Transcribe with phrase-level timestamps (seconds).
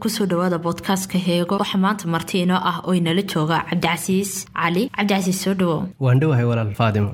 [0.00, 1.58] ku soo dhawaada boodkastka heego.
[1.62, 4.82] Waxaa maanta marti inoo ah oo inala jooga cabdicasiis cali.
[4.96, 7.10] Cabdicasiis soo dhawow waan dhowahay walaal faadimo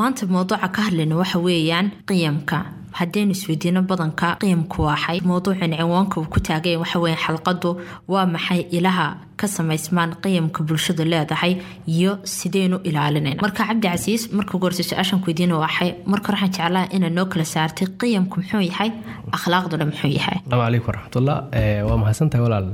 [0.00, 2.58] maanta mawduuca ka hadlayna waxa weeyaan qiyamka.
[2.98, 7.70] Haddaynu isweydiino badanka qiyamku waaxay mawduucan ciwaanka uu ku taagay waxaweya xalqadu
[8.12, 9.06] waa maxay ilaha
[9.40, 11.52] ka samaysmaan qiyamka bulshadu leedahay
[11.96, 13.40] iyo sideynu ilaalinayna.
[13.46, 17.86] Marka cabdicasiis marka ugu horse su'aashan weydiin waxay marka waxaan jeclaha inaad noo kala saartay
[18.00, 18.90] qiyamku muxuu yahay
[19.36, 20.38] akhlaaqduna muxuu yahay.
[20.38, 21.36] Asalaamu calaykum waraxmatullah
[21.88, 22.68] waa mahadsantahay walaal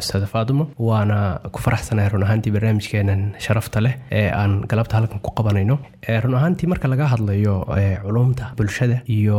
[0.00, 1.18] ustaada faadimo waana
[1.54, 5.78] ku faraxsanahay run ahaantii barnaamijkeenan sharafta leh ee aan galabta halkan ku qabanayno.
[6.24, 7.54] Run ahaantii marka laga hadlayo
[8.06, 9.38] culumta bulshada iyo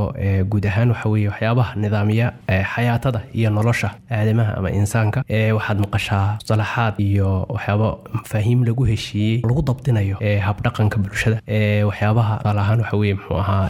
[0.52, 2.28] guud ahaan waxa waxyaabaha nidaamiya
[2.74, 5.20] xayaatada iyo nolosha aadamaha ama insaanka
[5.58, 11.38] waxaad maqashaa musalaxaad iyo waxyaaba mafaahiim lagu heshiiyey lagu dabdinayo habdhaqanka bulshada.
[11.90, 13.66] Waxyaabaha tusaale ahaan waxa weye muxuu ahaa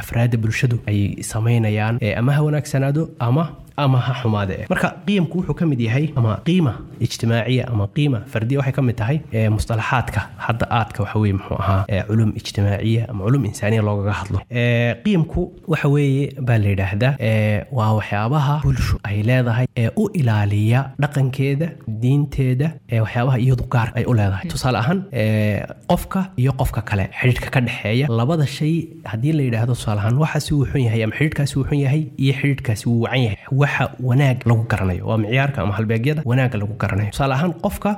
[0.00, 1.00] afraadda bulshadu ay
[1.32, 3.44] samaynayaan ama ha wanaagsanaado ama
[3.84, 6.72] ama ha xumaade marka qiyamku wuxuu ka mid yahay ama qiima
[7.06, 9.18] ijtimaaciya ama qiima fardiya waxay ka mid tahay
[9.56, 14.38] mustalaxaadka hadda aadka waxa weye muxuu ahaa culum ijtimaaciya ama culum insaaniya loogaga hadlo.
[15.04, 15.40] Qiyamku
[15.72, 17.12] waxa weeye baa la yidhaahdaa
[17.78, 21.68] waa waxyaabaha bulshu ay leedahay ee u ilaaliya dhaqankeeda
[22.02, 22.68] diinteeda
[23.04, 24.48] waxyaabaha iyadu gaar ay u leedahay.
[24.54, 25.00] Tusaale ahaan
[25.92, 28.74] qofka iyo qofka kale xidhiidhka ka dhexeeya labada shay
[29.12, 32.34] haddii la yidhaahdo tusaale ahaan waxaasi wuu xun yahay ama xidhiidhkaasi wuu xun yahay iyo
[32.40, 33.38] xidhiidhkaasi wuu wacan yahay.
[33.62, 37.90] Waxa wanaag lagu garanayo waa micyaarka ama halbeegyada wanaagga lagu garanayo tusaale ahaan qofka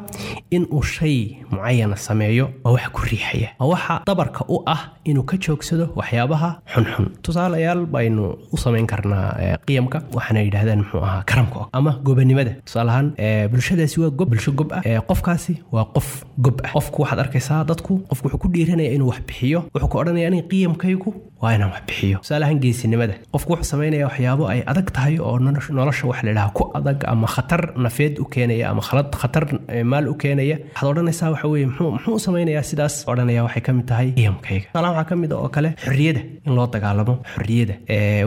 [0.50, 1.17] inuu shay
[1.50, 6.50] mucayana sameeyo waa waxa ku riixaya waa waxa dabarka u ah inuu ka joogsado waxyaabaha
[6.75, 7.06] xunxun.
[7.22, 8.22] Tusaalayaal baynu
[8.53, 12.53] u samayn karnaa qiyamka waxaana yidhahdaan muxuu ahaa karamka ama gobanimada.
[12.64, 13.09] Tusaale ahaan
[13.53, 14.83] bulshadaasi waa gob bulsho gob ah.
[15.09, 16.70] Qofkaasi waa qof gob ah.
[16.77, 20.48] Qofku waxaad arkaysaa dadku qofku wuxuu ku dhiiranaya inuu wax bixiyo wuxuu ka odhanaya aniga
[20.50, 21.10] qiyamkaygu
[21.43, 23.15] waa inaan wax bixiyo tusaale ahaan geesinimada.
[23.32, 25.38] Qofku wuxuu samaynaya waxyaabo ay adag tahay oo
[25.78, 28.82] nolosha waxa la yidhaha ku adag ama khatar nafeed u keenaya ama
[29.22, 29.44] khatar
[29.93, 30.56] maal u keenaya.
[30.75, 32.94] Waxaad odhanaysaa waxa weye muxuu muxuu samaynayaa sidaas?
[33.10, 36.53] Odhanaya waxay ka mid tahay qiyamkayga tusaalahan waxaa ka mid ah oo kale xorriyada in
[36.59, 37.75] loo dagaalamo xorriyada.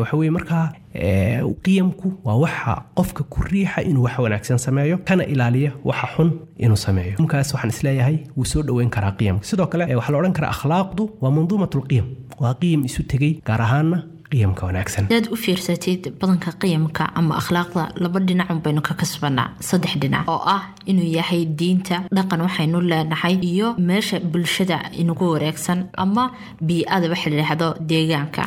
[0.02, 0.66] Waxa weye markaa
[1.64, 6.76] qiyamku waa waxa qofka ku riixa inuu wax wanaagsan sameeyo kana ilaaliya waxa xun inuu
[6.78, 7.16] sameeyo.
[7.18, 9.44] Qiyamkaas waxaan is leeyahay wuu soo dhoweyn karaa qiyamka.
[9.46, 12.06] Sidoo kale waxaa la odhan karaa akhlaaqdu waa manduumat lqiyam
[12.40, 15.04] waa qiyam isu tegey gaar ahaana qiyamka wanaagsan.
[15.10, 20.42] Hadaad u fiirsatid badanka qiyamka ama akhlaaqda laba dhinacun baynu ka kasbanaa saddex dhinac oo
[20.56, 20.62] ah
[20.92, 26.24] inuu yahay diinta dhaqan waxaynu leenahay iyo meesha bulshada inugu wareegsan ama
[26.68, 28.44] bii-ada waxa la yidhaahdo deegaanka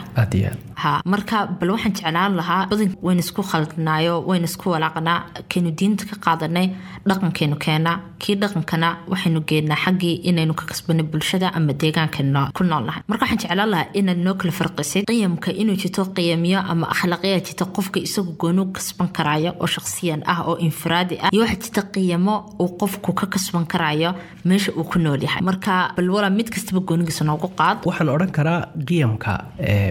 [0.82, 5.18] ha marka bal waxaan jeclaan lahaa badan waynu isku khaldnaayo waynu isku walaaqnaa
[5.52, 6.66] kaynu diinta ka qaadanay
[7.08, 13.02] dhaqankeenu keenaa kii dhaqankana waxaynu geenaa xaggii inaynu ka kasbanay bulshada ama deegaankeenu ku noolnahay
[13.10, 17.64] marka waxaan jeclaan lahaa inaad noo kala farqisid qiyamka inuu jirto qiyamyo ama akhlaaqiyaa jirta
[17.76, 22.34] qofka isagu gooni kasban karaayo oo shakhsiyan ah oo infiraadi ah iyo waxaa jirta qiyamo
[22.62, 24.10] uu qofku ka kasban karaayo
[24.44, 25.42] meesha uu ku nool yahay.
[25.42, 27.76] Marka bal walaa mid kastaba goonigiisa noogu qaad.
[27.88, 29.32] Waxaan odhan karaa qiyamka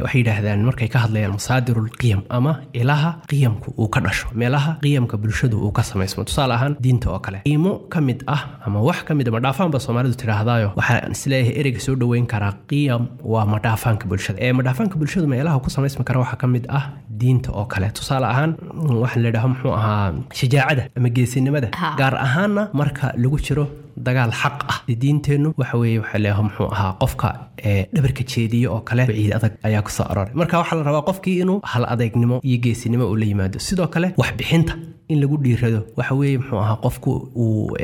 [0.04, 5.18] waxay yidhaahdaan markay ka hadlayaan masaadirul qiyam ama ilaha qiyamku uu ka dhasho meelaha qiyamka
[5.18, 7.42] bulshadu uu ka samaysmo tusaale ahaan diinta oo kale.
[7.48, 10.70] Qiimo ka mid ah ama wax ka mid a madhaafaanba soomaalidu tidhaahdaayo.
[10.80, 14.40] Waxaan is leeyahay ereyga soo dhoweyn karaa qiyam waa madhaafaanka bulshada.
[14.46, 16.84] Ee madhaafaanka bulshadu meelaha ku samaysmi kara waxaa ka mid ah
[17.22, 17.88] diinta oo kale.
[18.00, 18.52] Tusaale ahaan
[19.04, 21.70] waxaa la yidhaha muxuu ahaa shajaacada ama geesinimada
[22.00, 23.66] gaar ahaanna marka lagu jiro
[24.08, 24.78] dagaal xaq ah.
[25.02, 27.30] Diinteennu waxa weye waxa leeyaha muxuu ahaa qofka
[27.96, 31.36] dhabarka jeediye oo kale ciid adag ayaa ku soo aroray marka waxaa la rabaa qofkii
[31.44, 33.60] inuu hal adeegnimo iyo geesinimo uu la yimaado.
[33.68, 34.74] Sidoo kale waxbixinta
[35.12, 37.12] in lagu dhiirado waxa weeye muxuu ahaa qofku
[37.44, 37.76] uu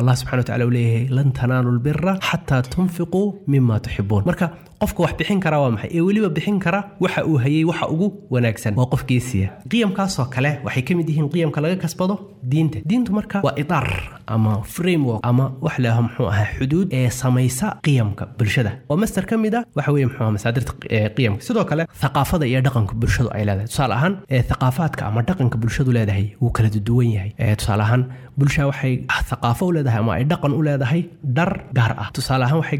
[0.00, 3.22] allah subxana watacala uu leeyahay lan tanaalu lbira xataa tunfiquu
[3.52, 4.46] mima tuxibuun marka
[4.80, 5.90] qofka wax bixin kara waa maxay?
[5.96, 8.74] Ee weliba bixin kara waxa uu hayay waxa ugu wanaagsan.
[8.78, 12.14] Waa qof geesiya qiyamkaasoo kale waxay ka mid yihiin qiyamka laga kasbado
[12.50, 12.78] diinta.
[12.90, 13.88] Diintu marka waa idaar
[14.34, 18.72] ama framework ama wax leeyaha muxuu ahaa xuduud ee samaysa qiyamka bulshada.
[18.88, 20.72] Waa master ka mid a waxa weye muxuu masaadirta
[21.16, 21.40] qiyamka.
[21.48, 23.66] Sidoo kale thaqaafada iyo dhaqanka bulshadu ay leedahay.
[23.72, 24.14] Tusaale ahaan
[24.50, 27.30] thaqaafaadka ama dhaqanka bulshadu leedahay wuu kala duwan yahay.
[27.60, 28.02] Tusaale ahaan
[28.38, 28.94] bulsha waxay
[29.30, 31.00] thaqaafo u leedahay ama ay dhaqan u leedahay
[31.36, 32.08] dhar gaar ah.
[32.16, 32.78] Tusaale ahaan waxay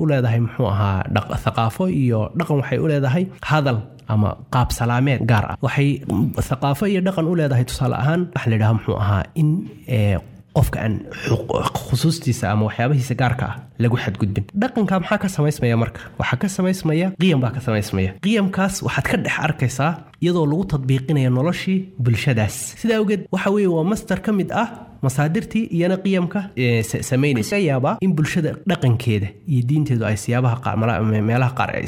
[0.00, 0.98] u leedahay muxuu ahaa
[1.44, 3.78] thaqaafo iyo dhaqan waxay u leedahay hadal
[4.12, 5.56] ama qaab salaameed gaar ah.
[5.66, 5.88] Waxay
[6.50, 9.48] thaqaafo iyo dhaqan u leedahay tusaale ahaan waxa la yidhaha muxuu ahaa in
[10.56, 10.94] qofka aan
[11.88, 14.44] khusuustiisa ama waxyaabahiisa gaarka ah lagu xadgudbin.
[14.62, 16.00] Dhaqanka maxaa ka samaysmaya marka?
[16.20, 18.10] Waxaa ka samaysmaya qiyam baa ka samaysmaya.
[18.24, 19.92] Qiyamkaas waxaad ka dhex arkaysaa
[20.22, 22.56] iyadoo lagu tadbiiqinaya noloshii bulshadaas.
[22.80, 24.68] Sidaa awgeed waxa weeye waa master ka mid ah
[25.06, 26.40] masaadirtii iyana qiyamka
[27.10, 30.76] samaynaysa laga yaabaa in bulshada dhaqankeeda iyo diinteedu ay siyaabaha
[31.30, 31.86] meelaha qaar ay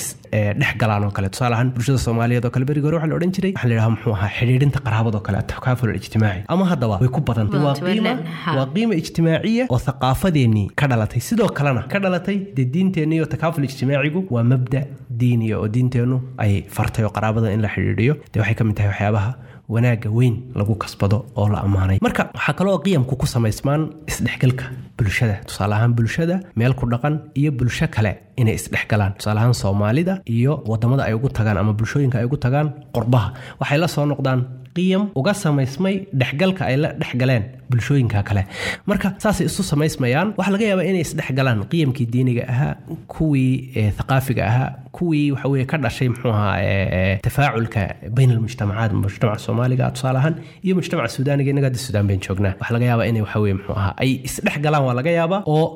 [0.61, 1.29] dhex galaan oo kale.
[1.29, 3.91] Tusaale ahaan bulshada soomaaliyeed oo kale berigi hore waxaa la odhan jiray waxaa la yidhaha
[3.95, 7.61] muxuu ahaa xidhiidhinta qaraabada oo kale atakaaful ijtimaaci ama haddaba way ku badantay.
[7.67, 8.13] Waa qiima
[8.59, 11.21] waa qiima ijtimaaciya oo thaqaafadeennii ka dhalatay.
[11.29, 14.85] Sidoo kalena ka dhalatay dee diinteenni iyo takaaful ijtimaacigu waa mabda
[15.23, 18.15] diiniya oo diinteennu ay fartay oo qaraabada in la xidhiidhiyo.
[18.33, 19.31] Dee waxay ka mid tahay waxyaabaha
[19.69, 21.99] wanaagga weyn lagu kasbado oo la ammaanay.
[22.07, 24.65] Marka waxaa kaloo qiyamku ku samaysmaan isdhexgalka
[24.99, 25.37] bulshada.
[25.49, 29.13] Tusaale ahaan bulshada meel ku dhaqan iyo bulsho kale inay isdhexgalaan.
[29.19, 33.33] Tusaale ahaan soomaalida iyo waddamada ay ugu tagaan ama bulshooyinka ay ugu tagaan qurbaha.
[33.61, 34.41] Waxay la soo noqdaan
[34.77, 38.43] qiyam uga samaysmay dhexgalka ay la dhexgaleen bulshooyinka kale.
[38.87, 42.73] Marka saasay isu samaysmayaan waxaa laga yaabaa inay isdhexgalaan qiyamkii diiniga ahaa
[43.15, 43.53] kuwii
[43.99, 47.83] thaqaafiga ahaa kuwii waxa weye ka dhashay muxuu ahaa tafaculka
[48.17, 50.35] bayn almujtamacaat mujtamaca soomaaliga tusaale ahaan
[50.65, 52.55] iyo mujtamaca suudaaniga innaga hadda suudaan bayn joognaa.
[52.61, 55.67] Waxaa laga yaabaa inay waxa weye muxuu ahaa ay isdhexgalaan waa laga yaabaa oo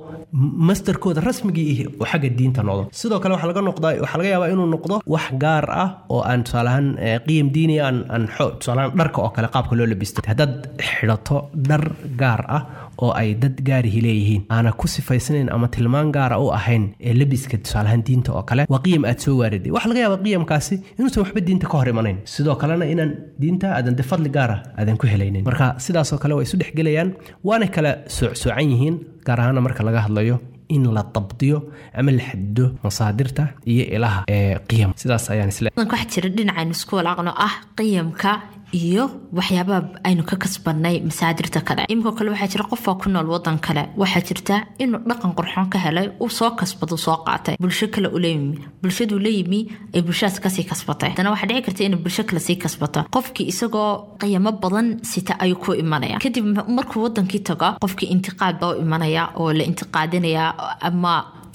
[0.68, 2.88] mastarkooda rasmigii ihi xagga diinta noqdo.
[3.00, 6.44] Sidoo kale waxaa laga noqdaa waxaa laga yaabaa inuu noqdo wax gaar ah oo aan
[6.44, 6.88] tusaale ahaan
[7.26, 8.54] qiyam diini aan aan xo-
[8.98, 10.22] dharka oo kale qaabka loo labisto.
[10.30, 10.54] Haddaad
[10.88, 11.36] xidhato
[11.68, 11.84] dhar
[12.20, 12.62] gaar ah
[13.02, 17.56] oo ay dad gaarihi leeyihiin aana ku sifaysnayn ama tilmaan gaara u ahayn ee labiska
[17.64, 21.22] tusaale ahaan diinta oo kale waa qiyam aad soo waariday waxaa laga yaabaa qiyamkaasi inuusan
[21.24, 22.18] waxba diinta ka hor imanayn.
[22.34, 25.44] Sidoo kalena inaan diinta aadan de fadli gaara aadan ku helaynin.
[25.48, 27.10] Marka sidaasoo kale waa isu dhexgelayaan
[27.48, 28.96] waana kala soocsoocan yihiin
[29.26, 30.36] gaar ahaana marka laga hadlayo
[30.76, 31.58] in la dabdiyo
[31.98, 33.42] ama la xadido masaadirta
[33.72, 38.30] iyo ilaha ee qiyam sidaas ayaan isle waxaa jira dhinacaynu isku walaaqno ah qiyamka
[38.72, 41.82] iyo waxyaabaha aynu ka kasbanay masaadirta kale.
[41.88, 43.82] Iminkoo kale waxaa jira qofaa ku nool wadan kale.
[43.96, 47.56] Waxaa jirta inuu dhaqan qurxoon ka helay uu soo kasbado soo qaatay.
[47.60, 49.60] Bulsho kale ula yimi bulshaduu la yimi
[49.94, 51.10] ay bulshadaas ka sii kasbatay.
[51.10, 53.00] Haddana waxaa dhici karta inay bulsho kale sii kasbato.
[53.14, 56.18] Qofkii isagoo qiyamo badan sita ayuu ku imanaya.
[56.24, 56.44] Kadib
[56.76, 60.44] markuu wadankii tago qofkii intiqaad baa u imanaya oo la intiqaadinaya
[60.88, 61.12] ama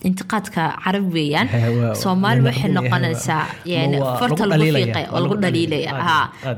[0.07, 1.47] intiqaadka carab weeyaan
[2.03, 3.43] soomaali waxay noqonaysaa
[4.19, 5.91] farta lagu fiiqay oo lagu dhaliilaya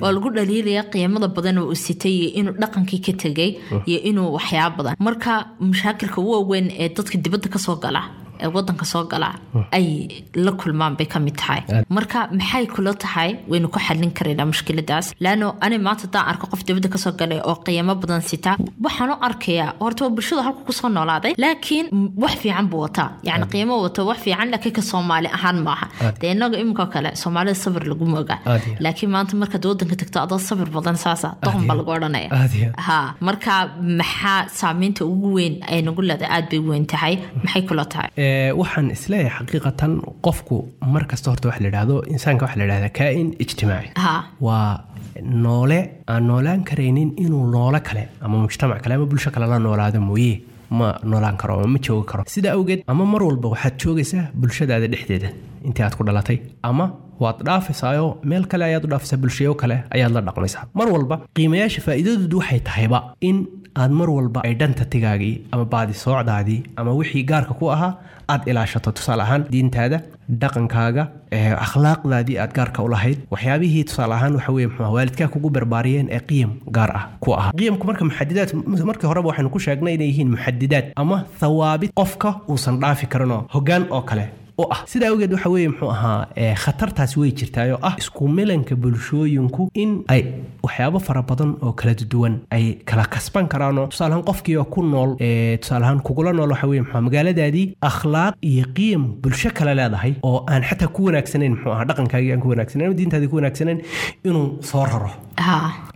[0.01, 3.49] waa lagu dhaliilaya qiimada badan oo uu sitay iyo inuu dhaqankii ka tegay
[3.91, 5.31] iyo inuu waxyaaba badan marka
[5.71, 8.01] mashaakilka ugu waaweyn ee dadka dibadda ka soo gala
[8.55, 9.29] wadanka soo gala
[9.77, 9.87] ay
[10.45, 11.61] la kulmaan bay ka mid tahay.
[11.89, 13.29] Marka maxay kula tahay?
[13.51, 15.13] Waynu ku xallin karaynaa mushkiladaas.
[15.23, 18.51] Laano ani maanta haddaan arko qof dibadda ka soo galay oo qiimo badan sita.
[18.85, 21.85] Waxaan u arkayaa horta waa bulshada halku ku soo noolaaday laakiin
[22.23, 23.09] wax fiican buu wataa.
[23.27, 25.87] Yani qiimo wato wax fiican laakiin ka soomaali ahaan maaha.
[26.21, 28.81] Dee inaga iminkoo kale soomaalida sabir lagu mooga Aad iyo aad.
[28.83, 32.29] laakiin maanta markaad wadanka tagto adoo sabir badan saasa doqon baa lagu odhanaya.
[32.87, 32.97] Ha
[33.27, 33.53] marka
[33.99, 37.13] maxaa saameynta ugu weyn ay nagu leedahay aad bay weyn tahay?
[37.43, 38.09] Maxay kula tahay
[38.61, 39.91] waxaan is leeyahay xaqiiqatan
[40.25, 40.55] qofku
[40.93, 43.89] mar kasta horta waxa la idhahdo insaanka waxa la idhahdaa kaa'in ijtimaaci.
[44.45, 44.69] Waa
[45.45, 45.79] noole
[46.13, 50.33] aan noolaan karaynin inuu noolo kale ama mujtamac kale ama bulsho kale la noolaado mooye
[50.69, 52.23] ma noolaan karo ama ma joogi karo.
[52.35, 55.29] Sida awgeed ama mar walba waxaad joogaysaa bulshadaada dhexdeeda
[55.67, 56.37] intii aad ku dhalatay
[56.69, 56.85] ama
[57.23, 60.65] waad dhaafaysaayoo meel kale ayaad u dhaafaysaa bulshayo kale ayaad la dhaqmaysaa.
[60.79, 62.99] Mar walba qiimayaasha faa'iidadoodu waxay tahayba
[63.29, 63.37] in
[63.81, 67.93] aad mar walba ay dhantatigaagii ama baadi soocdaadii ama wixii gaarka ku ahaa
[68.33, 68.91] aad ilaashato.
[68.91, 69.97] Tusaale ahaan diintaada
[70.41, 71.03] dhaqankaaga
[71.65, 76.19] akhlaaqdaadii aad gaarka u lahayd waxyaabihii tusaale ahaan waxa weye ahaa waalidkaa kugu barbaariyeen ee
[76.29, 77.51] qiyam gaar ah ku ahaa.
[77.59, 78.49] Qiyamku marka muxadidaad
[78.89, 83.83] markii horeba waxaynu ku sheegnay inay yihiin muxadidaad ama thawaabid qofka uusan dhaafi karinoo hoggaan
[83.91, 84.25] oo kale
[84.57, 84.81] u ah.
[84.91, 86.27] Sidaa awgeed waxa weeye muxuu ahaa
[86.63, 90.21] khatartaasi way jirtaayoo ah isku milanka bulshooyinku in ay
[90.65, 95.11] waxyaabo fara badan oo kala duwan ay kala kasban karaanoo tusaaleahaan qofkii oo ku nool
[95.27, 100.39] ee tusaaleahaan kugula nool waxa weye ahaa magaaladaadii akhlaaq iyo qiyam bulsho kale leedahay oo
[100.53, 103.79] aan xataa ku wanaagsanayn muxuu ahaa dhaqankaagii aan ku wanaagsanayn ama diintaadii ku wanaagsanayn
[104.29, 105.11] inuu soo raro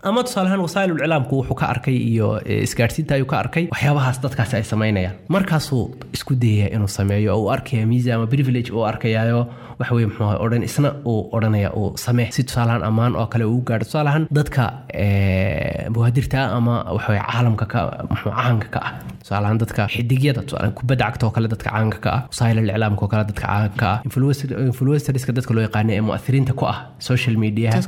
[0.09, 3.65] ama tusaale ahaan wasaa'ilul iclaamku wuxuu ka arkay iyo eh, isgaadhsiinta ayuu ka arkay.
[3.73, 5.83] Waxyaabahaas dadkaasi ay samaynayaan markaasuu
[6.17, 9.41] isku dayaya inuu sameeyo oo uu arkaya miisa ama privilege uu arkayaayo.
[9.79, 12.27] Waxa weye muxuu odhan isna uu odhanaya uu samee.
[12.35, 13.85] Si tusaalahaan ammaan oo kale uu gaadho.
[13.89, 14.63] Tusaalahaan dadka
[15.03, 17.79] eh, muhaadirta ah ama waxa weye caalamka ka
[18.11, 18.91] muxuu caanka ka ah.
[19.23, 22.21] Tusaalahaan dadka xidigyada tusaalahaan kubadda cagta oo kale dadka caanka ka ah.
[22.31, 23.97] Wasaa'ilul iclaamka oo kale dadka caanka ka ah.
[24.07, 26.77] Influencer- influencerska dadka loo yaqaano ee mu'athiriinta ku ah
[27.09, 27.79] social mediaha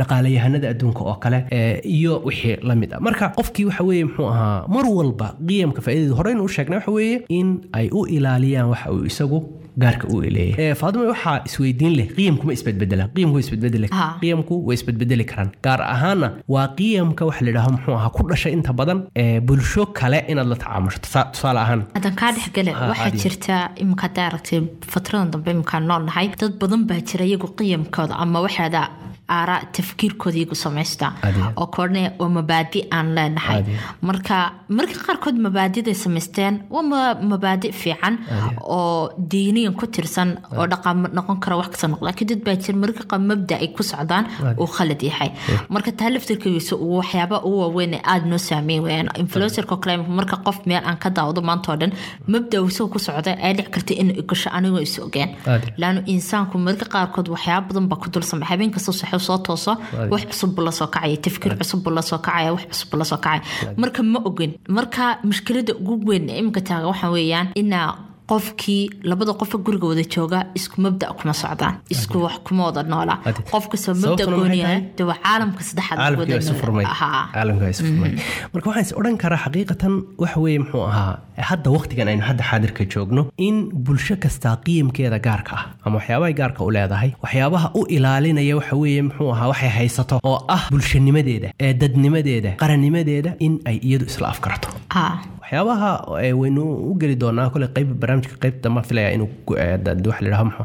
[0.00, 1.38] dhaqaalayahanada adduunka oo kale
[1.96, 6.14] iyo wixii la mid ah marka qofkii waxa weeye muxuu ahaa mar walba qiyamka faa'iidada
[6.20, 9.40] horeynu u sheegnay waxa weeye in ay u ilaaliyaan waxa uu isagu
[9.82, 13.88] gaarka u leeyahay faadimo waxaa isweydiin leh qiyamku ma isbedbedelaan qiyamku way isbedbedeli
[14.22, 15.50] qiyamku way isbedbedeli karaan.
[15.66, 18.98] Gaar ahaana waa qiyamka waxa la yidhaaho muxuu ahaa ku dhashay inta badan
[19.48, 21.82] bulsho kale inaad la tacaamusho Tusa- tusaale ahaan.
[21.96, 24.60] Hadan kaa dhex gale Ha, waxaa jirta iminka haddaa aragtay
[24.92, 26.26] fatradan dambe iminkaan nool nahay.
[26.40, 28.82] Dad badan baa jira iyagu qiyamkooda ama waxaada
[29.38, 31.06] aaraa tafkiirkooda iyagu samaysta.
[31.60, 33.62] Oo koodhanaya waa mabaadi aan leenahay.
[34.08, 34.36] Marka
[34.78, 38.14] marka qaarkood mabaadiday samaysteen waa ma- mabaadi fiican
[38.76, 42.04] oo diiniyan ku tirsan oo dhaqan noqon kara wax kasta noqda.
[42.06, 44.24] Laakiin dad baa jira marka qaar mabda ay ku socdaan
[44.60, 45.30] uu khalad yahay.
[45.74, 49.96] Marka taa laftirkiisa uu waxyaaba ugu waaweyn ee aada noo saameyn weyaan influencerka oo kale
[50.18, 51.92] marka qof meel aan ka daawado maanta oo dhan
[52.32, 55.66] mabda isagoo ku socda ay dhici karta in ay gasho anigoo is ogeen Adi.
[55.80, 59.72] laanu insaanku marka qaarkood waxyaaba badan baa ku dul samay habeen kasta saxo soo tooso
[60.12, 62.98] wax cusub buu la soo kacaya tafkiir cusub buu la soo kacaya wax cusub buu
[63.02, 63.42] la soo kacaya
[63.82, 67.88] marka ma ogin marka mushkilada ugu weyn imika taaga waxa weeyaan inaa
[68.30, 73.14] qofkii labada qofa guriga wada jooga isku mabda kuma socdaan isku wax kuma wada noola.
[73.52, 74.22] Qof kastoo mabda
[74.70, 74.80] tahay?
[74.98, 76.60] de waa caalamka saddexaad wada nool.
[76.62, 78.12] furmay.
[78.52, 81.12] Marka waxaan is odhan karaa xaqiiqatan waxa weeye muxuu ahaa
[81.50, 83.56] hadda waqtigan aynu hadda xaadirka joogno in
[83.86, 89.02] bulsho kastaa qiyamkeeda gaarka ah ama waxyaabahay gaarka u leedahay waxyaabaha u ilaalinaya waxa weeye
[89.08, 94.68] muxuu ahaa waxay haysato oo ah bulshanimadeeda ee dadnimadeeda qarannimadeeda in ay iyadu isla afkarato
[95.00, 95.12] Ah.
[95.42, 95.90] waxyaabaha
[96.40, 100.64] waynu u geli doonaa kole qayb barnaamijka qaybta ma filaya inuu wax la yidhaho muxuu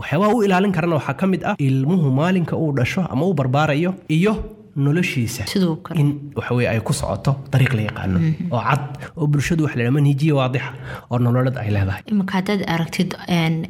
[0.00, 3.94] waxyaabaha u ilaalin karana waxaa ka mid ah ilmuhu maalinka uu dhasho ama uu barbaarayo
[4.18, 4.32] iyo
[4.76, 5.44] noloshiisa.
[5.94, 8.18] In waxaweye ay ku socoto dariiq la yaqaano
[8.50, 8.82] oo cad
[9.16, 10.72] oo bulshadu wax la yidhaha manhijiya waadixa
[11.10, 12.02] oo nololad ay leedahay.
[12.06, 13.14] Iminka haddaad aragtid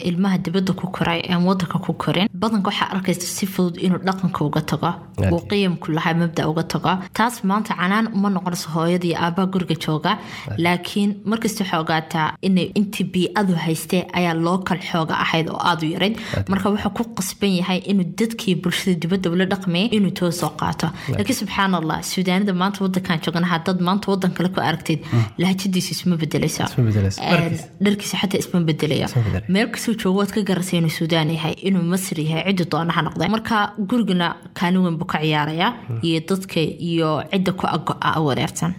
[0.09, 4.41] ilmaha dibadda ku koray aan wadanka ku korin badanka waxaa arkaysa si fudud inuu dhaqanka
[4.45, 4.91] uga tago
[5.33, 6.93] uu qiyamku lahaa mabda uga tago.
[7.15, 10.19] Taas maanta canaan uma noqonayso hooyada iyo aabbaha guriga jooga.
[10.59, 15.91] Laakiin markasta waxaa ogaataa inay intii bii-adu haystee ayaa lookal xooga ahayd oo aada u
[15.95, 16.17] yarayd
[16.49, 20.90] marka wuxuu ku qasban yahay inuu dadkii bulshada dibadda ula dhaqmayay inuu too soo qaato
[21.17, 25.01] laakiin subxaan allah suudaanida maanta wadankan joogana haddaad maanta wadan kale ku aragtid
[25.43, 27.21] lahjadiisa isma bedelaysa Isma bedelaysa.
[27.23, 28.17] Een, Dharkiisa.
[28.23, 29.07] xataa isma bedelaya
[29.55, 33.03] meel kastuu joogo waad ka garasay inuu suudaan yahay inuu masri yahay ciddi doona ha
[33.07, 33.57] noqday marka
[33.91, 34.29] gurigana
[34.59, 35.69] kaalin weyn buu ka ciyaaraya
[36.09, 38.73] iyo dadka iyo cidda ku ago-a wareersan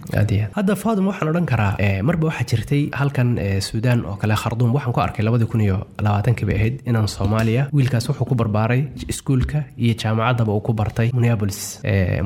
[0.58, 4.70] hadda faadum waxaan odhan karaa ee, marba waxaa jirtay halkan ee, suudaan oo kale kharduum
[4.76, 5.76] waxaan ku arkay labadii kun iyo
[6.06, 7.62] labaatankii bay ahayd inaan soomaaliya.
[7.78, 8.80] Wiilkaas wuxuu ku barbaaray
[9.12, 11.08] iskuulka iyo jaamacaddaba uu ku bartay.
[11.16, 11.60] Minneapolis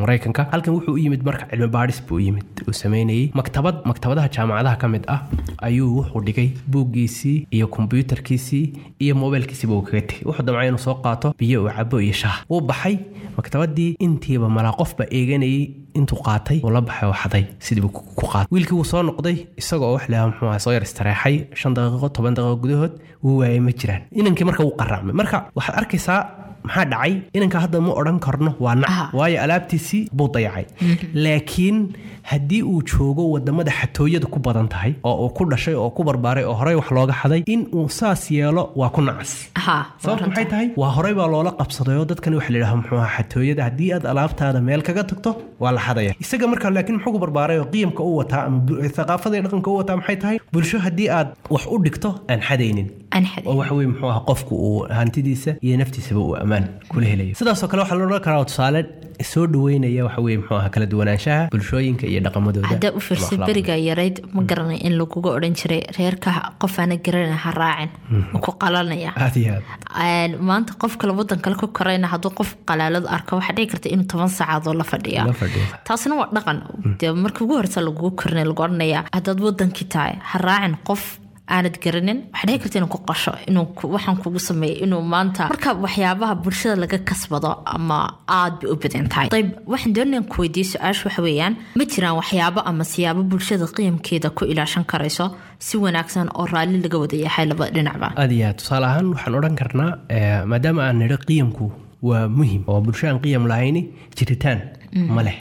[0.03, 0.43] maraykanka.
[0.53, 4.89] Halkan wuxuu u yimid marka cilmi baadhis buu yimid uu sameynayey maktabad maktabadaha jaamacadaha ka
[4.95, 5.21] mid ah
[5.69, 8.65] ayuu wuxuu dhigay buuggiisii iyo kombiyuutarkiisii
[9.05, 10.23] iyo mobilkiisiiba uu kaga tegay.
[10.29, 12.39] Wuxuu damcay inuu soo qaato biyo uu cabo iyo shaah.
[12.51, 12.97] Wuu baxay
[13.37, 15.65] maktabadii intiiba malaa qofba eeganayay
[15.99, 18.47] intuu qaatay uu la baxay oo xaday sidiibu ku qaatay.
[18.53, 22.35] Wiilkii wuu soo noqday isagoo wax leha muxuu ahaa soo yar istareexay shan daqiiqo toban
[22.37, 22.93] daqiiqo gudahood
[23.25, 24.03] wuu waayay ma jiraan.
[24.21, 26.21] Inankii marka wuu qaraacmay marka waxaad arkaysaa
[26.67, 30.65] maxaa dhacay inanka hadda ma odhan karno waa nac waayo alaabtiisii buu dayacay.
[31.25, 31.77] Laakiin
[32.31, 36.45] haddii uu joogo waddamada xatooyada ku badan tahay oo uu ku dhashay oo ku barbaaray
[36.51, 39.33] oo horey wax looga xaday in uu saas yeelo waa ku nacas.
[40.03, 40.67] Sababtu maxay tahay?
[40.81, 43.63] Waa horey baa loola qabsaday oo dadkani waxa la yidhaha muxuu ahaa xatooyada.
[43.69, 45.31] Haddii aad alaabtaada meel kaga tagto
[45.63, 46.13] waa la xadaya.
[46.25, 48.61] Isaga marka laakiin muxuu ku barbaaray oo qiyamka u wataa ama
[48.99, 50.39] thaqaafada dhaqanka u wataa maxay tahay?
[50.53, 52.89] Bulsho haddii aad wax u dhigto aan xadaynin.
[53.47, 57.35] Oo waxa weye muxuu ahaa qofku uu hantidiisa iyo naftiisaba uu ammaan kula helayo.
[57.41, 58.81] Sidaasoo kale waxaa la odhan karaa tusaale
[59.23, 62.69] soo dhaweynaya waxa weye muxuu ahaa kala duwanaanshaha bulshooyinka iyo dhaqamadooda.
[62.69, 63.47] Haddaa u ama fiirsay akhlaaqdooda.
[63.47, 66.31] beriga yarayd ma garanay in laguga odhan jiray reerka
[66.63, 67.91] qof aana garanay ha raacin.
[68.33, 69.13] Ma ku qalanaya
[70.41, 74.07] maanta qof kale wadan kale ku korayna hadduu qof qalaalad arko waxaa dhici karta inuu
[74.07, 75.23] toban saacadood la fadhiya.
[75.85, 76.59] Taasina waa dhaqan.
[77.01, 81.19] Dee marka ugu horeysa lagugu korinay lagu odhanaya haddaad wadankii tahay ha raacin qof
[81.55, 85.71] aanad garanin waxaa dhici karta inuu ku qasho inuu waxaan kugu sameeyo inuu maanta marka
[85.85, 87.99] waxyaabaha bulshada laga kasbado ama
[88.39, 89.29] aad bay u badan tahay.
[89.39, 94.29] Ayb waxaan doonaya ku weydiiye su'aasha waxa weeyaan ma jiraan waxyaabo ama siyaabo bulshada qiyamkeeda
[94.37, 95.27] ku ilaashan karayso
[95.67, 99.35] si wanaagsan oo raalli laga wada yahay labada dhinacba aad iyo aad tusaale ahaan waxaan
[99.39, 101.67] odhan karnaa eh, maadaama aan nidho qiyamku
[102.09, 103.83] waa muhiim oo bulsho aan qiyam lahayni
[104.19, 104.59] jiritaan
[104.97, 105.37] ma leh.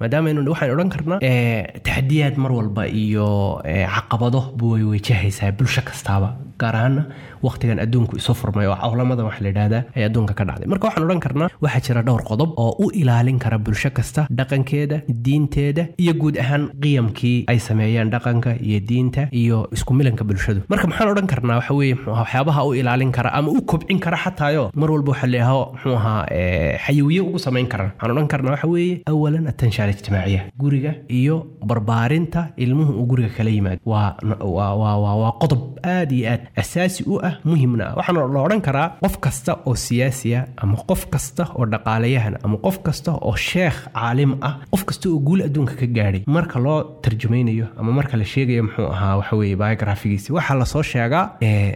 [0.00, 3.26] Maadaama aynu waxaan odhan karnaa eh, taxadiyaad mar walba iyo
[3.64, 6.28] eh, caqabado buu way wajahaysaa bulsho kastaaba
[6.58, 7.02] gaar ahaana
[7.46, 10.68] waqtigan adduunku isu furmay oo cawlamadan waxa la yidhahdaa ay adduunka ka dhacday.
[10.72, 14.96] Marka waxaan odhan karnaa waxaa jira dhowr qodob oo u ilaalin kara bulsho kasta dhaqankeeda
[15.26, 20.62] diinteeda iyo guud ahaan qiyamkii ay sameeyaan dhaqanka iyo diinta iyo isku milanka bulshadu.
[20.72, 24.70] Marka maxaan odhan karnaa waxa ahaa waxyaabaha u ilaalin kara ama u kobcin kara xataayo
[24.74, 28.52] mar walba waxa la yidhaho muxuu ahaa eh, xayiwiye ugu samayn karan waxaan odhan karnaa
[28.56, 31.36] waxa weeye awalan atanshaar ijtimaaciya guriga iyo
[31.70, 33.80] barbaarinta ilmuhu uu guriga kala yimaado
[34.56, 35.62] waa qodob
[35.94, 39.74] aad iyo aad asaasi u ah muhimna ah waxaana la odhan karaa qof kasta oo
[39.86, 45.08] siyaasiya ama qof kasta oo dhaqaalayahan ama qof kasta oo sheekh caalim ah qof kasta
[45.12, 49.36] oo guul adduunka ka gaadhay marka loo tarjumaynayo ama marka la sheegayo muxuu ahaa waxa
[49.40, 51.24] weeye biografigiisi waxaa la soo sheegaa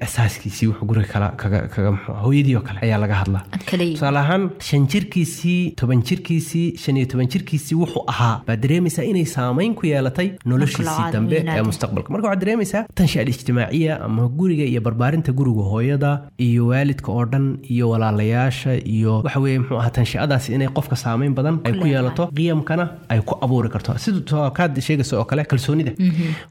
[0.07, 4.45] asaaskiisii wuxuu guriga kala kaga kaga muxuu hooyadii oo kale ayaa laga hadlaa tusaale ahaan
[4.69, 9.87] shan jirkiisii toban jirkiisii shan iyo toban jirkiisii wuxuu ahaa baad dareemaysaa inay saamayn ku
[9.93, 12.13] yeelatay noloshiisii dambe ee mustaqbalka.
[12.15, 16.11] Marka waxaad dareemaysaa tansha alijtimaaciya ama guriga iyo barbaarinta guriga hooyada
[16.49, 21.35] iyo waalidka oo dhan iyo walaalayaasha iyo waxa weeye muxuu ahaa tanshiadaasi inay qofka saamayn
[21.39, 23.99] badan ay ku yeelato qiyamkana ay ku abuuri karto.
[24.05, 25.93] Sidoo kaad sheegaysa oo kale kalsoonida.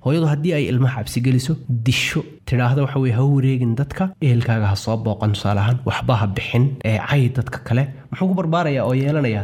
[0.05, 1.55] Hooyadu haddii ay ilmaha cabsi geliso
[1.87, 6.27] disho tidhaahda waxa weye ha wareegin dadka ehelkaaga ha soo booqan tusaale ahaan waxba ha
[6.37, 7.83] bixin ee cay dadka kale
[8.15, 9.41] muxuu ku barbaaraya oo yeelanaya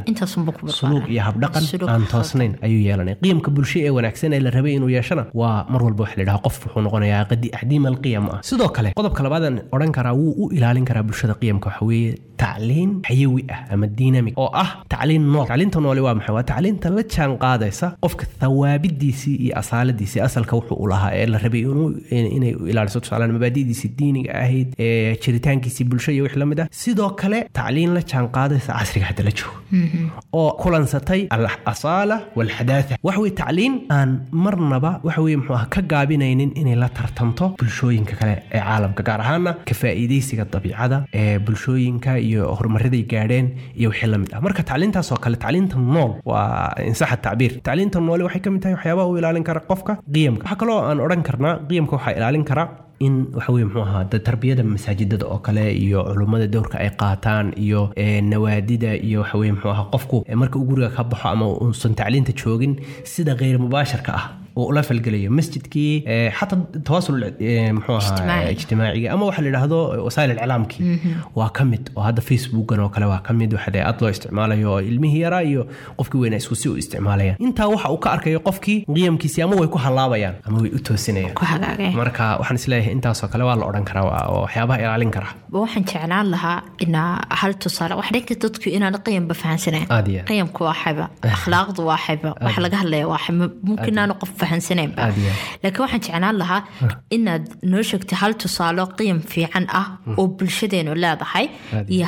[0.80, 1.64] suluug iyo habdhaqan
[1.94, 3.16] aan toosnayn ayuu yeelanaya.
[3.24, 6.42] Qiyamka bulsho ee wanaagsan ee la rabay inuu yeeshana waa mar walba waxa la yidhaha
[6.48, 7.26] qof wuxuu noqonayaa
[7.58, 8.40] axdiima alqiyam ah.
[8.50, 12.12] Sidoo kale qodobka labaadaan odhan karaa wuu u ilaalin karaa bulshada qiyamka waxa weeye
[12.42, 15.46] tacliin xayawi ah ama dynamic oo ah tacliin nool.
[15.52, 16.34] Tacliinta noole waa maxay?
[16.38, 21.38] Waa tacliinta la jaan qaadaysa qofka thawaabidiisii iyo asaaladiisii asalka wuxuu u lahaa ee la
[21.46, 21.62] rabay
[22.38, 23.00] inay ilaaliso.
[23.04, 24.70] Tusaalaan mabaadi'diisii diiniga ahayd
[25.24, 26.68] jiritaankiisii bulsho iyo wix la mid ah.
[26.82, 29.58] Sidoo kale tacliin la jaan qaadaysa casriga hadda la joogo
[30.40, 34.10] oo kulansatay alasaala walxadaatha waxa weye tacliin aan
[34.46, 39.20] marnaba waxa weye muxuu ah ka gaabinaynin inay la tartamto bulshooyinka kale ee caalamka gaar
[39.26, 43.48] ahaana ka faa'iidaysiga dabiicada ee bulshooyinka iyo horumaraday gaadheen
[43.80, 48.00] iyo wixii la mid ah marka tacliintaas oo kale tacliinta nool waa insaxa tacbiir tacliinta
[48.08, 51.24] noole waxay ka mid tahay waxyaabaha u ilaalin kara qofka qiyamka waxaa kaloo aan odhan
[51.30, 52.64] karnaa qiyamka waxaa ilaalin kara
[53.08, 57.82] in waxa weye muxuu ahaa tarbiyada masaajidada oo kale iyo culummada dowrka ay qaataan iyo
[58.32, 62.34] nawaadida iyo waxa weye muxuu ahaa qofku marka uu guriga ka baxo ama uusan tacliinta
[62.42, 62.74] joogin
[63.14, 64.26] sida kheyr mubaashirka ah
[64.62, 65.92] oo ula falgelayo masjidkii
[66.40, 67.18] xataa tawaasul
[67.78, 70.82] muxuu ahaa ijtimaaciga ama waxa la yidhaahdo wasaa'il iclaamkii
[71.40, 74.68] waa ka mid oo hadda facebookan oo kale waa ka mid waxa aad loo isticmaalayo
[74.74, 75.64] oo ilmihii yaraa iyo
[75.98, 77.38] qofkii weynaa isku si u isticmaalayaan.
[77.48, 81.96] Intaa waxa uu ka arkayo qofkii qiyamkiisii ama way ku hallaabayaan ama way u toosinayaan
[82.02, 85.28] marka waxaan is leeyahay intaasoo kale waa la odhan karaa oo waxyaabaha ilaalin kara.
[85.64, 87.96] Waxaan jeclaan lahaa inaa hal tusaale.
[88.00, 89.86] Wax dhanka dadku inaan qiyamba fahansanayn
[90.30, 91.06] qiyamku waa xayba
[91.38, 93.46] akhlaaqdu waa xayba wax laga hadlaya waa xayba.
[93.70, 95.10] mumkin aanu qof fahansanayba
[95.64, 96.62] laakiin waxaan jeclaan lahaa
[97.18, 99.88] inaad noo sheegtay hal tusaalo qiyam fiican ah
[100.20, 101.46] oo bulshadeenu leedahay
[101.96, 102.08] iyo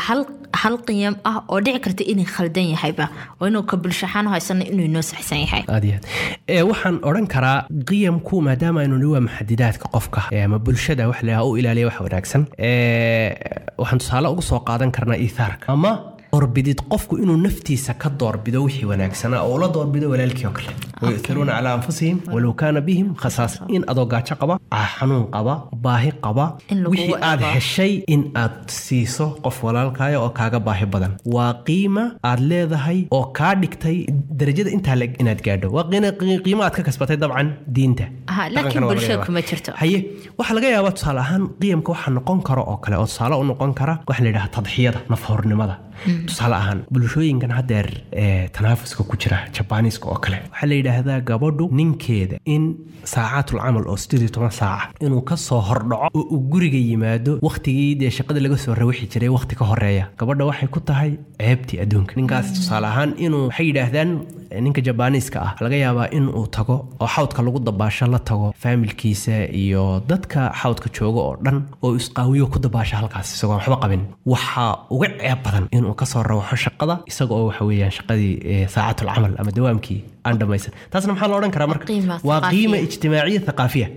[0.62, 3.06] hal qiyam ah oo dhici karta inay khaldan yahayba
[3.42, 5.64] oo inuu ka bulsho ahaan haysana inuu inoo saxsan yahay.
[6.70, 7.58] Waxaan odhan karaa
[7.90, 12.42] qiyamku maadaama aynu nihi waa maxadidaadka qofka ama bulshada wax u ilaaliya wax wanaagsan.
[13.82, 15.92] Waxaan tusaale uga soo qaadan karnaa iithaarka ama
[16.38, 20.70] doorbidid qofku inuu naftiisa ka doorbido wixii wanaagsanaa oo la doorbido walaalkii oo kale.
[21.02, 24.56] Wayuiruuna calaa anfusihim walow kaana bihim khasaasa in adoo gaajo qaba
[24.96, 25.54] xanuun qaba
[25.86, 26.46] baahi qaba
[26.94, 31.14] wixii aad heshay in aad siiso qof walaalkaayo oo kaaga baahi badan.
[31.36, 33.98] Waa qiima aad leedahay oo kaa dhigtay
[34.42, 35.70] darajada intaa leg inaad gaadho.
[35.78, 35.86] Waa
[36.46, 38.06] qiimo aad ka kasbatay dabcan diinta.
[39.82, 39.98] Haye
[40.38, 43.74] waxaa laga yaabaa tusaale ahaan qiyamka waxaa noqon karo oo kale oo tusaale u noqon
[43.80, 45.76] kara waxa la yidhaha tadxiyada nafhornimada
[46.28, 47.88] tusaale ahaan bulshooyinkan haddeer
[48.56, 52.64] tanaafuska ku jira jabaniiska oo kale waxaa la yidhaahdaa gabadhu ninkeeda in
[53.14, 57.40] saacatul camal oo sideed iyo toban saaca inuu ka soo hordhaco oo uu guriga yimaado
[57.48, 60.06] wakhtigii dee shaqada laga soo rawixi jiray wakhti ka horreeya.
[60.20, 62.14] Gabadha waxay ku tahay ceebtii adduunka.
[62.20, 64.12] Ninkaas tusaale ahaan inuu waxay yidhaahdaan
[64.66, 69.36] ninka jabaniiska ah laga yaabaa in uu tago oo xawdka lagu dabaasho la tago faamilkiisa
[69.64, 74.04] iyo dadka xawdka jooga oo dhan oo isqaawiyo ku dabaasho halkaas isagoo waxba qabin.
[74.34, 78.34] Waxaa uga ceeb badan inuu ka soo rawaxo shaqada isaga oo waxa weeyaan shaqadii
[78.76, 80.74] saacatul camal ama dawaamkii aan dhamaysan.
[80.92, 81.86] Taasna maxaa la odhan karaa marka?
[82.30, 83.88] Waa qiima ijtimaaciya thaqaafiya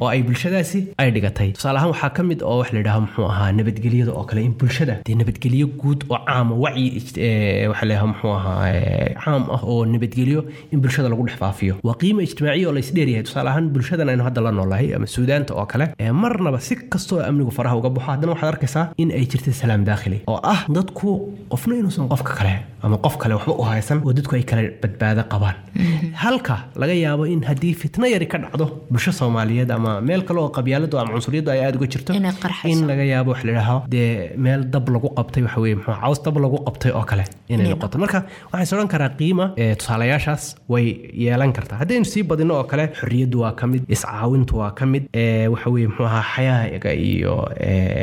[0.00, 1.48] oo ay bulshadaasi ay dhigatay.
[1.58, 4.54] Tusaale ahaan waxaa ka mid oo wax la yidhaha muxuu ahaa nabadgelyada oo kale in
[4.60, 6.88] bulshada dee nabadgelyo guud oo caama wacyi
[7.72, 8.72] waxa la muxuu ahaa
[9.24, 10.40] caam ah oo nabadgelyo
[10.72, 11.74] in bulshada lagu dhex faafiyo.
[11.86, 15.54] Waa qiima ijtimaaciya oo la isdheeryahay tusaale ahaan bulshadan aynu hadda la noolahay ama suudaanta
[15.60, 15.86] oo kale
[16.22, 20.18] marnaba si kastoo amnigu faraha uga baxo haddana waxaad arkaysaa in ay jirta salaam daakhili
[20.32, 21.08] oo ah dadku
[21.52, 25.22] qofna inuusan qofka kale ama qof kale waxba u haysan oo dadku ay kala badbaado
[25.32, 25.56] qabaan
[26.24, 30.48] halka laga yaabo in haddii fitno yari ka dhacdo bulsho soomaaliyeed ama meel kale oo
[30.56, 32.12] qabyaaladu ama cunsuriyadu ay aada uga jirto
[32.72, 33.42] in laga yaabo wax
[33.88, 37.68] dee meel dab lagu qabtay waxa weye muxuu caws dab lagu qabtay oo kale inay
[37.72, 37.98] noqoto.
[37.98, 38.18] Marka
[38.52, 39.46] waxaan is odhan karaa qiima
[39.78, 40.86] tusaalayaashaas way
[41.24, 41.78] yeelan kartaa.
[41.82, 45.04] Haddaynu sii badino oo kale xorriyaddu waa ka mid iscaawintu waa ka mid
[45.52, 47.34] waxa weye muxuu ahaa xayaaga iyo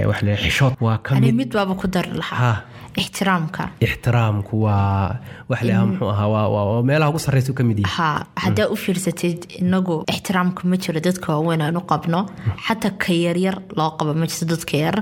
[0.09, 1.35] wax la xishood waa ka mid.
[1.41, 2.57] mid baaba ku dari lahaa.
[3.01, 3.63] Ixtiraamka.
[3.85, 8.07] Ixtiraamku waa wax muxuu ahaa waa meelaha ugu sarreysa ka mid yahay ha
[8.43, 12.19] haddaa u fiirsatid inagu ixtiraamka ma jiro dadka waaweyn aan u qabno.
[12.67, 14.97] Xataa ka yaryar loo qabo ma jirto dadka yar.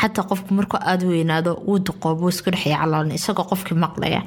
[0.00, 4.20] Xataa qofku markuu aada weynaado wuu duqoobo isku dhexya caloolna isagoo qofkii maqlaya.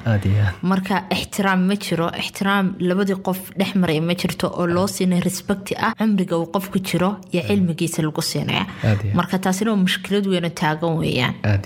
[0.70, 5.74] Marka ixtiraam ma jiro ixtiraam labadii qof dhex maraya ma jirto oo loo siinay respecti
[5.86, 8.64] ah cumriga uu qofku jiro iyo cilmigiisa lagu siinaya
[9.18, 11.34] marka taasina mushkilad weyn oo taagan weeyaan.
[11.50, 11.64] Aad.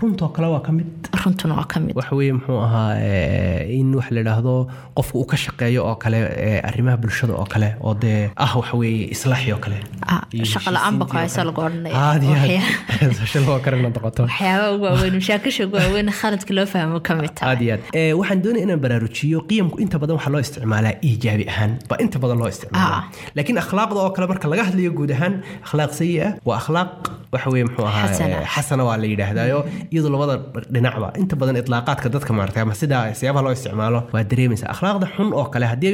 [0.00, 0.88] runtoo kale waa ka mid
[1.28, 1.94] runtuna waa ka mid.
[1.96, 4.54] Waxa weeye muxuu ahaa eh, in wax la idhaahdo
[4.96, 8.76] qofku uu ka shaqeeyo oo kale eh, arrimaha bulshada oo kale oo dee ah waxa
[8.82, 9.78] weeye islaaxi oo kale.
[10.06, 11.60] Ah, iyo shaqo la'aan ba ku haysa lagu
[14.28, 17.54] waxyaaba ugu waaweyn mashaakisha ugu waaweyn khaladka loo fahmo ka mid tahay.
[17.54, 17.82] Aad iyo aad.
[17.98, 22.18] Eh, waxaan doonaya inaan baraarujiyo qiyamku inta badan waxaa loo isticmaalaa iijaabi ahaan ba inta
[22.22, 22.98] badan loo isticmaalaa.
[22.98, 23.02] Ah.
[23.36, 25.34] laakiin akhlaaqda oo kale marka laga hadlayo guud ahaan
[25.66, 26.92] akhlaaq sayi ah waa akhlaaq
[27.32, 28.08] waxa weye muxuu ahaa
[28.54, 28.82] Xasana.
[28.88, 29.58] waa la yidhaahdaayo
[29.92, 30.34] iyadoo labada
[30.74, 35.30] dhinacba inta badan itlaaqaadka dadka maartay ama sida siyaabaha loo isticmaalo waa dareemaysa akhlaaqda xun
[35.40, 35.66] oo kale.
[35.72, 35.92] Haddii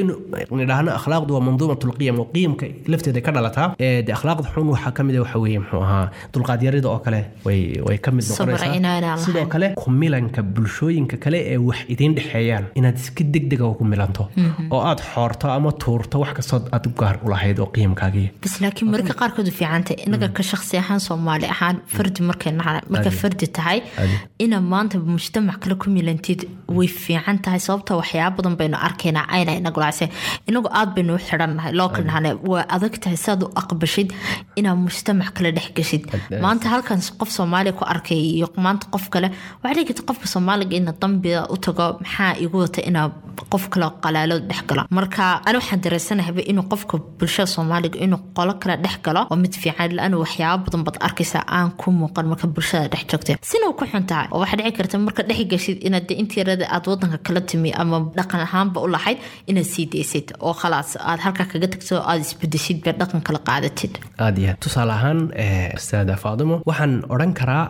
[0.60, 3.68] nidhaahno akhlaaqdu waa manduumatul qiyam oo qiyamka lafteeda ka dhalataa
[4.06, 7.98] dee akhlaaqda xun waxaa ka mid a waxa weeye muxuu ahaa dulqaadyarida oo kale way
[8.04, 9.16] ka mid noqonaysaa.
[9.24, 14.28] Sidoo kale kumilanka bulshooyinka kale ee wax idiin dhexeeyaan inaad iska degdega ugu milanto
[14.74, 18.90] oo aad xoorto ama tuurto wax kastoo aad gaar u lahayd oo qiimkaagii bas laakiin
[18.94, 22.52] marka qaarkood u fiicantay inaga ka shaksi ahaan soomaali ahaan fardi markay
[22.94, 23.78] marka fardi tahay
[24.44, 26.40] ina maanta mujtamac kale ku milantid
[26.76, 30.06] way fiican tahay sababta waxyaaba badan baynu arkaynaa ayna lacse
[30.48, 34.08] inagu aad baynu u xidhannahay loo kalnahane waa adag tahay saad u aqbashid
[34.58, 36.02] inaad mujtamac kale dhex geshid
[36.44, 39.28] maanta halkan qof soomaaliya ku arkay iyo maanta qof kale
[39.62, 43.08] waxaa dhigi karta qofka soomaaliga ina dambiga u tago maxaa igu wata inaa
[43.52, 44.82] qof kale qalaalo dhex galo?
[44.96, 49.52] Marka ani waxaan dareesanahayba inuu qofka bulshada soomaaliga inuu qolo kale dhex galo oo mid
[49.62, 53.84] fiican la'aan waxyaaba badan baad arkaysaa aan ku muuqan marka bulshada dhex joogta sina ku
[53.90, 57.18] xun tahay oo waxaa dhici karta marka dhex gashid inaad de intii yarada aad wadanka
[57.26, 59.18] kala timi ama dhaqan ahaanba u lahayd
[59.50, 63.92] inaad sii daysid oo khalaas aad halkaa kaga tagto aad isbedeshid ba dhaqan kala qaadatid.
[64.24, 64.58] Aad iyo aad.
[64.64, 67.64] Tusaale ahaan eh, ustaada faadimo waxaan odhan karaa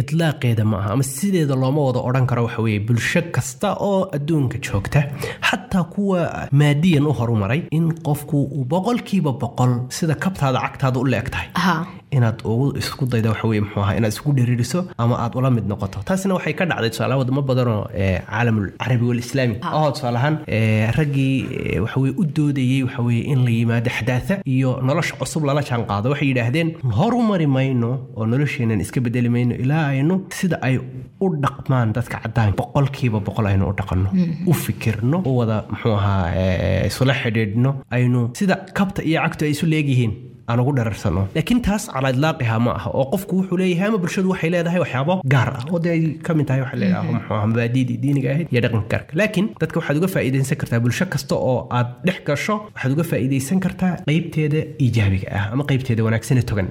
[0.00, 4.58] itlaaqeeda ma aha ama sideeda looma wada odhan karo waxa weeye bulsho kasta oo adduunka
[4.66, 5.00] joogta.
[5.48, 6.20] Xataa kuwa
[6.60, 11.74] maadiyan u horumaray in qofku uu boqolkiiba boqol sida kabtaada cagtaada u leeg tahay ha
[12.16, 13.96] inaad ugu isku dayda waxa weye muxuu ahaa?
[13.98, 15.98] Inaad isku dhiriiriso ama aad ula mid noqoto?
[16.08, 17.82] Taasina waxay ka dhacday tusaale wadamo badanoo
[18.30, 23.22] caalamul carabi walislaami oo tusaale ahaan eh, raggii eh, waxa weye u doodayey waxa weye
[23.32, 26.68] in la yimaado xadaatha iyo nolosha cusub lala jaan qaado waxay yidhaahdeen
[26.98, 30.78] horumari mayno oo nolosheenan iska bedeli mayno ilaa aynu sida ay
[31.24, 34.08] u dhaqmaan dadka cadaan boqolkiiba boqol aynu u dhaqanno
[34.50, 39.66] u fikirno u wada muxuu ahaa isula xidhiidhno aynu sida kabta iyo cagtu ay isu
[39.74, 40.12] leegyihiin
[40.50, 44.28] aan ugu dhararsano laakiin taas calaa idlaaqiha ma aha oo qofku wuxuu leeyahay ama bulshadu
[44.32, 45.62] waxay leedahay waxyaabo gaar ah.
[45.72, 49.12] Oo dee ay ka mid tahay waxa leedahay muxuu mabaadiidii diiniga ahayd iyo dhaqanka gaarka.
[49.20, 53.58] Laakiin dadka waxaad uga faa'iidaysan kartaa bulsho kasta oo aad dhex gasho waxaad uga faa'iidaysan
[53.66, 56.68] kartaa qeybteeda iijaabiga ah ama qeybteeda wanaagsan ee togan.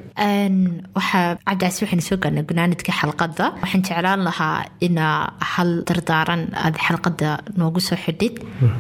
[0.98, 3.46] Waxaa cabdicaasi waxaynu soo gaarnay gunaanidka xalqadda.
[3.64, 5.18] Waxaan jeclaan lahaa inaa
[5.54, 8.36] hal dardaaran aad xalqadda noogu soo xidhid.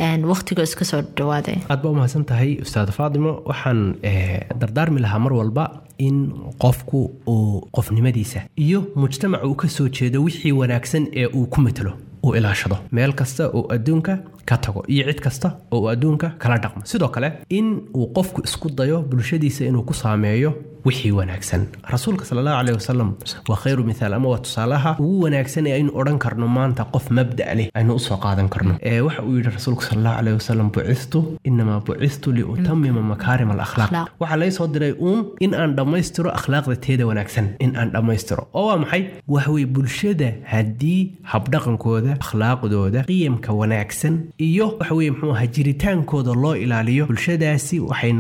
[0.05, 3.79] Een, waqtigoo iska soo dhawaaday aad baa umahadsan tahay ustaad faadimo waxaan
[4.09, 4.39] eh,
[4.87, 5.63] dardaarmi lahaa mar walba
[5.97, 6.17] in
[6.63, 11.91] qofku uu qofnimadiisa iyo mujtamac uu ka soo jeedo wixii wanaagsan ee uu ku matalo
[12.23, 12.77] uu ilaashado.
[12.91, 14.17] Meel kasta oo adduunka
[14.49, 16.81] ka tago iyo cid kasta oo uu adduunka kala dhaqmo.
[16.91, 20.51] Sidoo kale in uu qofku isku dayo bulshadiisa inuu ku saameeyo
[20.87, 21.61] wixii wanaagsan.
[21.93, 23.09] Rasuulka sal allahu caleyh wasalam
[23.49, 27.55] waa khayru mithaal ama waa tusaalaha ugu wanaagsan ee aynu odhan karno maanta qof mabda'
[27.59, 28.73] leh aynu u soo qaadan karno.
[28.89, 33.89] Ee waxa uu yidhi rasuulku sal allahu caleyh wasalam bucistu inamaa bucistu liutamima makaarim alakhlaaq.
[33.89, 34.07] Akhlaaq.
[34.21, 38.43] waxaa laga soo diray uun in aan dhammaystiro akhlaaqda teeda wanaagsan in aan dhammaystiro.
[38.57, 39.03] Oo waa maxay?
[39.33, 41.01] Waxaweye bulshada haddii
[41.33, 47.05] habdhaqankooda akhlaaqdooda qiyamka wanaagsan iyo waxaweye muxuu ahaa jiritaankooda loo ilaaliyo.
[47.05, 48.13] Bulshadaasi waxay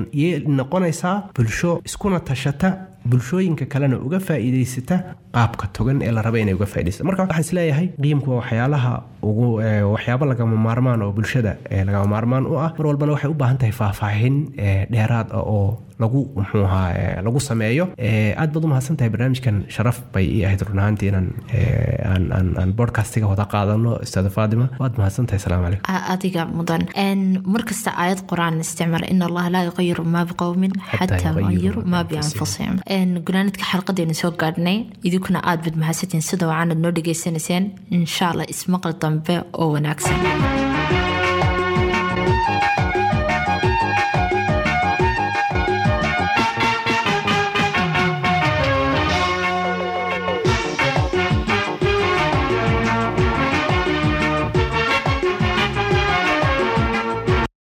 [0.59, 2.69] noqonaysaa bulsho iskuna tashata
[3.05, 4.95] bulshooyinka kalena uga faa'iidaysata
[5.35, 8.93] qaabka togan ee la raba inay uga faa'iidaysata marka waxaan is leeyahay qiimku waa waxyaalaha
[9.29, 9.47] ugu
[9.93, 11.55] waxyaabo lagama maarmaan oo bulshada
[11.87, 14.35] lagama maarmaan u ah mar walbana waxay u baahan tahay faahfaahin
[14.91, 17.85] dheeraad ah oo lagu muxuu ahaa eh, lagu sameeyo.
[18.07, 22.11] Eh, aad baad u mahadsan tahay barnaamijkan sharaf bay ii ahayd run ahaantii inaan eh,
[22.61, 26.11] aan bodcastiga wada qaadano ustaada faadima waad mahadsan tahay salaamu calaykum.
[26.13, 26.83] Adiga mudan.
[27.05, 32.03] Een, mar kasta aayad qur'aan isticmaal in allaha laa yuqayiru maa biqowmin Xataa yuqayiru maa
[32.11, 32.75] bianfusihim.
[33.27, 37.63] gunaanidka xalqadeenu soo gaadhnay idinkuna aad bad mahadsantiin sida wacanad noo dhegaysanayseen
[37.97, 40.19] insha allah ismaqal dambe oo wanaagsan